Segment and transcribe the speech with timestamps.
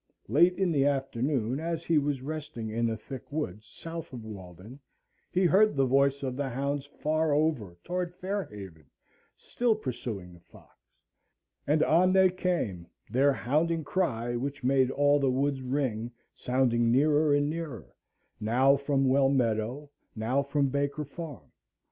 [0.27, 4.79] Late in the afternoon, as he was resting in the thick woods south of Walden,
[5.31, 8.87] he heard the voice of the hounds far over toward Fair Haven
[9.37, 10.75] still pursuing the fox;
[11.67, 17.31] and on they came, their hounding cry which made all the woods ring sounding nearer
[17.35, 17.93] and nearer,
[18.39, 21.51] now from Well Meadow, now from the Baker Farm.